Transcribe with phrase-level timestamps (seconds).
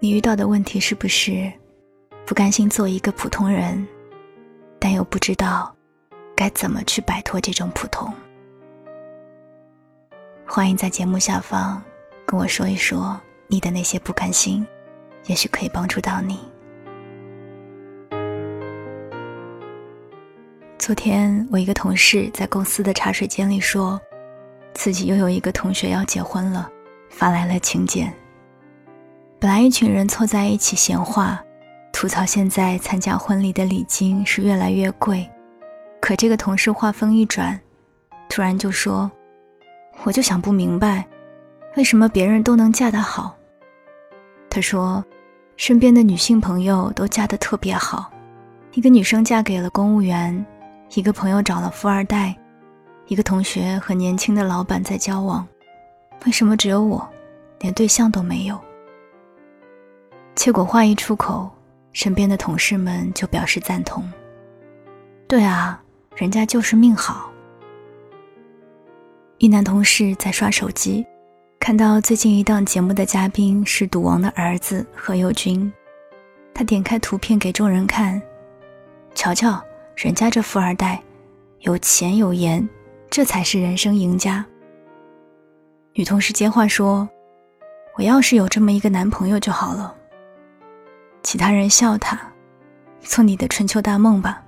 [0.00, 1.52] 你遇到的问题是不是
[2.24, 3.84] 不甘心做一个普通人，
[4.78, 5.74] 但又不知道
[6.36, 8.12] 该怎么去摆脱这种普通？
[10.46, 11.82] 欢迎在节目下方
[12.24, 14.64] 跟我说一说你的那些不甘心，
[15.26, 16.38] 也许可以帮助到你。
[20.78, 24.00] 昨天我一个同事在公司的茶水间里说，
[24.74, 26.70] 自己又有一个同学要结婚了，
[27.10, 28.14] 发来了请柬。
[29.40, 31.40] 本来一群人凑在一起闲话，
[31.92, 35.28] 吐槽现在参加婚礼的礼金是越来越贵。
[36.00, 37.58] 可这个同事话锋一转，
[38.28, 39.08] 突然就说
[40.02, 41.06] ：“我就想不明白，
[41.76, 43.36] 为什么别人都能嫁得好？”
[44.50, 45.04] 他说
[45.56, 48.10] ：“身边的女性朋友都嫁得特别好，
[48.72, 50.44] 一个女生嫁给了公务员，
[50.94, 52.36] 一个朋友找了富二代，
[53.06, 55.46] 一个同学和年轻的老板在交往，
[56.26, 57.08] 为什么只有我，
[57.60, 58.58] 连对象都没有？”
[60.38, 61.50] 结果话一出口，
[61.92, 64.08] 身边的同事们就表示赞同。
[65.26, 65.82] 对啊，
[66.14, 67.28] 人家就是命好。
[69.38, 71.04] 一男同事在刷手机，
[71.58, 75.72] 看到最近一档节目的嘉宾是赌王的儿子何猷君，
[76.54, 78.22] 他点开图片给众人看，
[79.16, 79.60] 瞧瞧
[79.96, 81.02] 人家这富二代，
[81.62, 82.66] 有钱有颜，
[83.10, 84.46] 这才是人生赢家。
[85.94, 87.08] 女同事接话说
[87.98, 89.96] ：“我要是有这么一个男朋友就好了。”
[91.22, 92.18] 其他人笑他，
[93.00, 94.42] 做你的春秋大梦吧，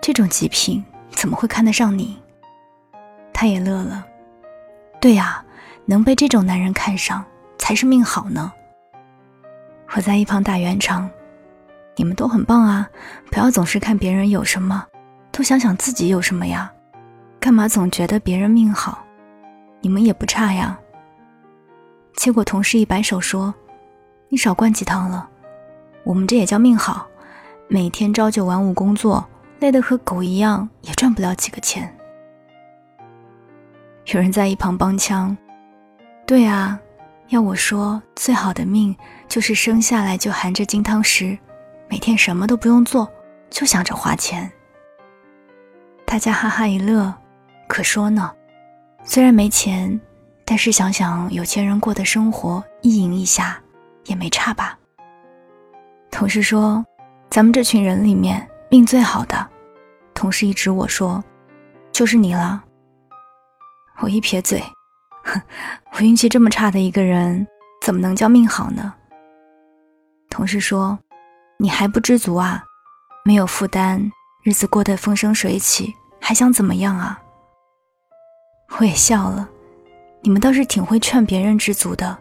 [0.00, 2.18] 这种极品怎么会看得上你？
[3.32, 4.04] 他也乐了，
[5.00, 5.44] 对呀，
[5.86, 7.24] 能被这种男人看上
[7.58, 8.52] 才是命好呢。
[9.94, 11.08] 我在一旁打圆场，
[11.96, 12.88] 你们都很棒啊，
[13.30, 14.86] 不要总是看别人有什么，
[15.32, 16.72] 多想想自己有什么呀，
[17.38, 19.04] 干嘛总觉得别人命好？
[19.80, 20.78] 你们也不差呀。
[22.14, 23.54] 结果同事一摆手说
[24.28, 25.28] ：“你少灌鸡汤了。”
[26.04, 27.06] 我们这也叫命好，
[27.68, 29.24] 每天朝九晚五工作，
[29.58, 31.94] 累得和狗一样，也赚不了几个钱。
[34.06, 35.36] 有人在一旁帮腔
[36.26, 36.80] ：“对啊，
[37.28, 38.96] 要我说，最好的命
[39.28, 41.38] 就是生下来就含着金汤匙，
[41.88, 43.08] 每天什么都不用做，
[43.50, 44.50] 就想着花钱。”
[46.06, 47.14] 大家哈哈一乐，
[47.68, 48.32] 可说呢，
[49.04, 50.00] 虽然没钱，
[50.44, 53.62] 但是想想有钱人过的生活，一饮一下
[54.06, 54.76] 也没差吧。
[56.10, 56.84] 同事说
[57.30, 59.48] ：“咱们这群人里面命最好的。”
[60.12, 61.22] 同事一指我说
[61.92, 62.62] ：“就是你了。”
[64.00, 64.62] 我一撇嘴
[65.24, 65.40] ：“哼，
[65.92, 67.46] 我运气这么差的一个人，
[67.82, 68.92] 怎么能叫命好呢？”
[70.28, 70.98] 同事说
[71.58, 72.64] ：“你还不知足啊？
[73.24, 74.10] 没有负担，
[74.42, 77.20] 日子过得风生水起，还想怎么样啊？”
[78.78, 79.48] 我也笑了
[80.22, 82.18] ：“你们倒是挺会劝别人知足的，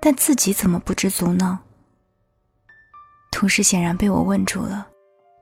[0.00, 1.60] 但自己怎么不知足呢？”
[3.38, 4.84] 同事显然被我问住了，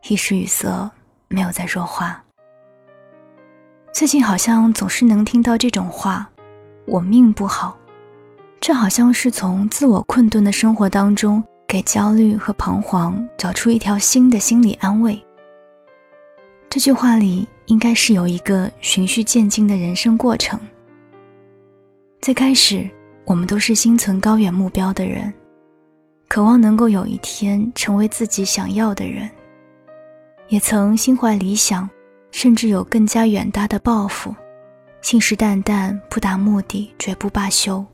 [0.07, 0.91] 一时语塞，
[1.29, 2.23] 没有再说话。
[3.91, 6.31] 最近好像总是能听到这种话
[6.85, 7.75] ：“我命不好。”
[8.61, 15.19] 这好像是从自我困顿的生活当中，给焦虑和彷徨找出一条新的心理安慰。
[16.69, 20.61] 这句话里应该是有一个循序渐进的人生过程。
[22.21, 22.87] 最开始，
[23.25, 25.33] 我们都是心存高远目标的人。
[26.29, 29.31] 渴望能够有一天成为自己想要的人，
[30.49, 31.89] 也曾心怀理想，
[32.31, 34.35] 甚至有更加远大的抱负，
[35.01, 37.85] 信誓旦旦不达目的绝不罢休。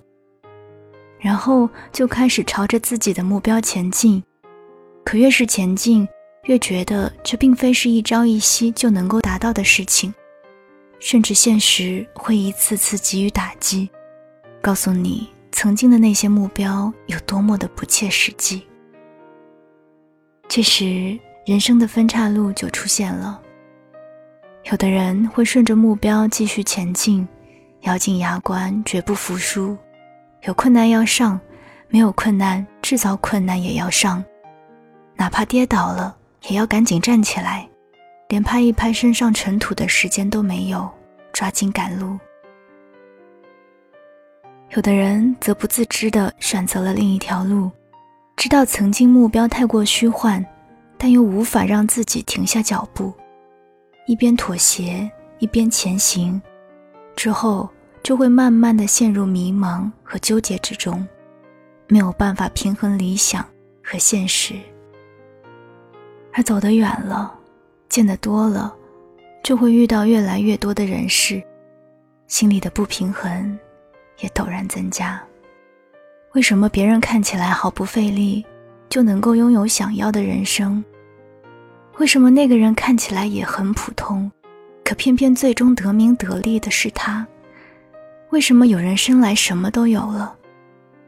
[1.19, 4.21] 然后就开始朝着自己的目标前进，
[5.05, 6.09] 可越是前进，
[6.45, 10.13] 越觉得这并非是一朝一夕就能够达到的事情，
[10.99, 13.89] 甚至现实会一次次给予打击，
[14.61, 15.29] 告诉你。
[15.53, 18.67] 曾经的那些目标有多么的不切实际，
[20.49, 23.41] 这时人生的分岔路就出现了。
[24.71, 27.27] 有的人会顺着目标继续前进，
[27.83, 29.77] 咬紧牙关，绝不服输。
[30.43, 31.39] 有困难要上，
[31.89, 34.25] 没有困难制造困难也要上，
[35.15, 36.17] 哪怕跌倒了
[36.49, 37.69] 也要赶紧站起来，
[38.29, 40.91] 连拍一拍身上尘土的时间都没有，
[41.33, 42.19] 抓紧赶路。
[44.75, 47.71] 有的人则不自知地选择了另一条路，
[48.37, 50.43] 知道曾经目标太过虚幻，
[50.97, 53.13] 但又无法让自己停下脚步，
[54.07, 55.11] 一边妥协
[55.41, 56.41] 一边前行，
[57.15, 57.69] 之后
[58.03, 61.07] 就会慢慢的陷入迷茫和纠结之中，
[61.87, 63.47] 没有办法平衡理想
[63.85, 64.55] 和现实。
[66.33, 67.39] 而走得远了，
[67.91, 68.75] 见得多了，
[69.43, 71.43] 就会遇到越来越多的人事，
[72.27, 73.59] 心里的不平衡
[74.23, 75.23] 也陡然增加。
[76.33, 78.43] 为什么别人看起来毫不费力
[78.89, 80.83] 就能够拥有想要的人生？
[81.99, 84.33] 为什么那个人看起来也很普通，
[84.83, 87.27] 可偏偏最终得名得利的是他？
[88.31, 90.35] 为什么有人生来什么都有了，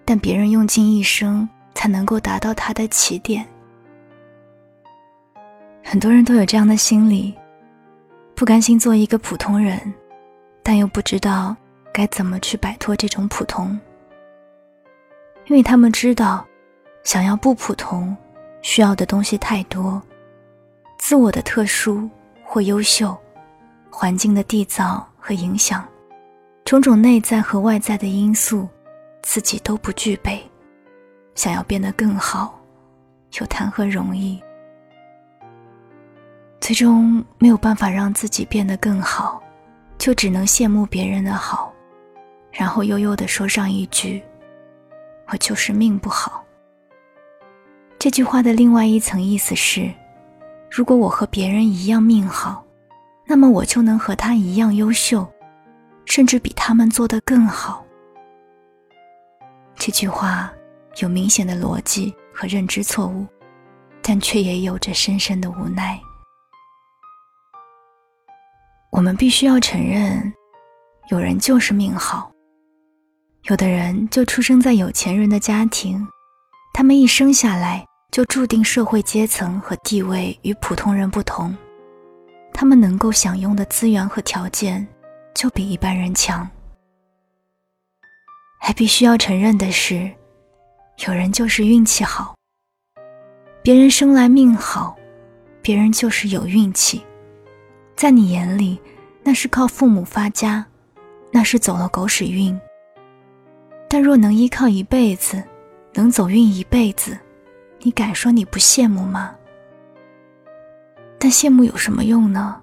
[0.04, 3.46] 但别人用尽一生才能够达到他的起点？
[5.82, 7.34] 很多人都有这样的心理，
[8.34, 9.80] 不甘心做一个普通人，
[10.62, 11.56] 但又不知道
[11.94, 13.78] 该怎么去摆脱这种普通。
[15.46, 16.44] 因为他们知道，
[17.04, 18.14] 想要不普通，
[18.62, 20.02] 需要的东西太多，
[20.98, 22.10] 自我的特殊
[22.42, 23.16] 或优秀，
[23.90, 25.86] 环境的缔造和影响，
[26.64, 28.68] 种种内在和外在的因素，
[29.22, 30.42] 自己都不具备。
[31.36, 32.58] 想要变得更好，
[33.38, 34.42] 又谈何容易？
[36.58, 39.42] 最终没有办法让自己变得更好，
[39.98, 41.73] 就只能羡慕别人的好，
[42.54, 44.22] 然后悠悠地说上一句。
[45.28, 46.44] 我就是命不好。
[47.98, 49.90] 这句话的另外一层意思是，
[50.70, 52.62] 如果我和别人一样命好，
[53.26, 55.26] 那么我就能和他一样优秀，
[56.04, 57.82] 甚至比他们做得更好。
[59.76, 60.52] 这句话
[60.98, 63.26] 有明显的逻辑和认知错误，
[64.02, 65.98] 但却也有着深深的无奈。
[68.92, 70.30] 我们必须要承认，
[71.08, 72.30] 有人就是命好。
[73.44, 76.06] 有的人就出生在有钱人的家庭，
[76.72, 81.54] 他们一生下来就注定社会阶层和地位与普通人不同，
[82.54, 84.86] 他们能够享用的资源和条件
[85.34, 86.48] 就比一般人强。
[88.58, 90.10] 还必须要承认的是，
[91.06, 92.34] 有人就是运气好。
[93.62, 94.96] 别人生来命好，
[95.60, 97.04] 别人就是有运气，
[97.94, 98.80] 在你眼里，
[99.22, 100.64] 那是靠父母发家，
[101.30, 102.58] 那是走了狗屎运。
[103.94, 105.40] 但若能依靠一辈子，
[105.92, 107.16] 能走运一辈子，
[107.78, 109.36] 你敢说你不羡慕吗？
[111.16, 112.60] 但羡慕有什么用呢？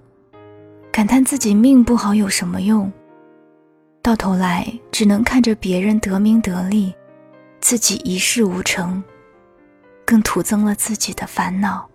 [0.92, 2.92] 感叹自己命不好有什么用？
[4.02, 6.94] 到头来只能看着别人得名得利，
[7.62, 9.02] 自己一事无成，
[10.04, 11.90] 更徒增了自己的烦恼。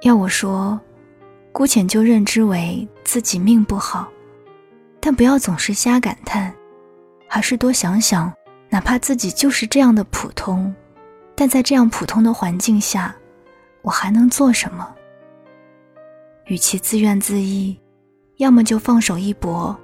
[0.00, 0.80] 要我说，
[1.52, 4.08] 姑且就认知为自己命不好，
[4.98, 6.50] 但不要总是瞎感叹。
[7.34, 8.32] 还是多想想，
[8.68, 10.72] 哪怕自己就是这样的普通，
[11.34, 13.12] 但在这样普通的环境下，
[13.82, 14.94] 我还能做什么？
[16.44, 17.76] 与其自怨自艾，
[18.36, 19.76] 要么就放手一搏，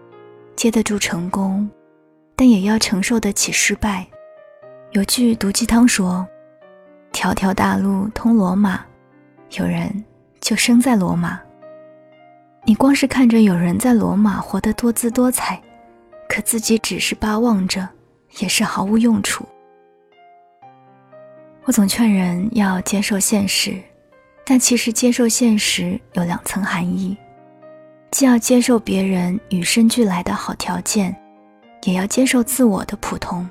[0.55, 1.69] 接得住成功，
[2.37, 4.07] 但也要承受得起失败。
[4.93, 6.25] 有句毒鸡汤说
[7.11, 8.81] ：“条条大路通罗马，
[9.59, 9.93] 有人
[10.41, 11.41] 就生在罗马。”
[12.63, 15.61] 你光是看着有人在罗马活得多姿多彩。
[16.31, 17.89] 可自己只是巴望着，
[18.39, 19.45] 也是毫无用处。
[21.65, 23.77] 我总劝人要接受现实，
[24.45, 27.17] 但其实接受现实有两层含义：
[28.13, 31.15] 既要接受别人与生俱来的好条件，
[31.83, 33.49] 也要接受自我的普通。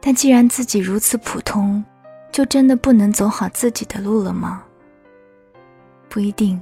[0.00, 1.84] 但既然自己如此普通，
[2.32, 4.64] 就真的不能走好自己的路了吗？
[6.08, 6.60] 不一定。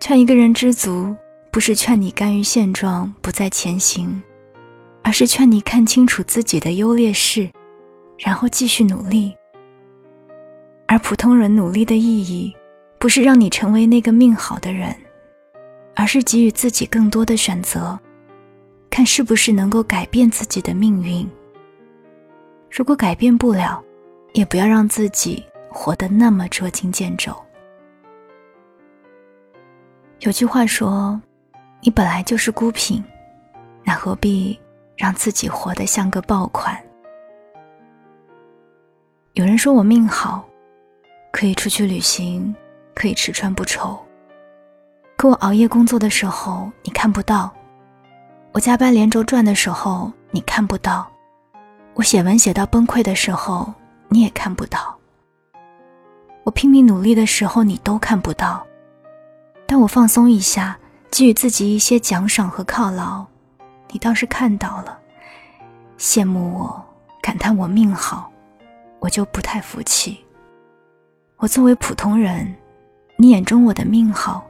[0.00, 1.14] 劝一个人知足。
[1.52, 4.22] 不是劝你甘于现状不再前行，
[5.02, 7.46] 而是劝你看清楚自己的优劣势，
[8.18, 9.36] 然后继续努力。
[10.86, 12.56] 而普通人努力的意义，
[12.98, 14.96] 不是让你成为那个命好的人，
[15.94, 18.00] 而是给予自己更多的选择，
[18.88, 21.28] 看是不是能够改变自己的命运。
[22.70, 23.84] 如果改变不了，
[24.32, 27.30] 也不要让自己活得那么捉襟见肘。
[30.20, 31.20] 有句话说。
[31.84, 33.02] 你本来就是孤品，
[33.82, 34.56] 那何必
[34.96, 36.80] 让自己活得像个爆款？
[39.32, 40.48] 有人说我命好，
[41.32, 42.54] 可以出去旅行，
[42.94, 44.00] 可以吃穿不愁。
[45.16, 47.50] 可我熬夜工作的时候，你看不到；
[48.52, 51.04] 我加班连轴转的时候，你看不到；
[51.94, 53.74] 我写文写到崩溃的时候，
[54.08, 54.78] 你也看不到；
[56.44, 58.64] 我拼命努力的时候，你都看不到。
[59.66, 60.78] 但我放松一下。
[61.12, 63.22] 给予自己一些奖赏和犒劳，
[63.90, 64.98] 你倒是看到了，
[65.98, 66.82] 羡慕我
[67.20, 68.32] 感叹我命好，
[68.98, 70.24] 我就不太服气。
[71.36, 72.50] 我作为普通人，
[73.16, 74.42] 你眼中我的命好，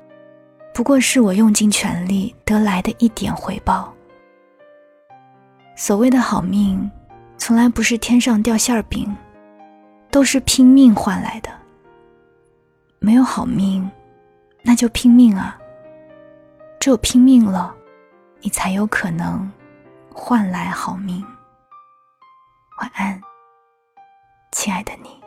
[0.73, 3.92] 不过是我用尽全力得来的一点回报。
[5.75, 6.88] 所谓的好命，
[7.38, 9.12] 从来不是天上掉馅饼，
[10.12, 11.50] 都是拼命换来的。
[13.00, 13.90] 没有好命，
[14.62, 15.59] 那就拼命啊！
[16.83, 17.73] 只有拼命了，
[18.41, 19.49] 你才有可能
[20.12, 21.25] 换来好命。
[22.81, 23.23] 晚安，
[24.51, 25.23] 亲爱的你。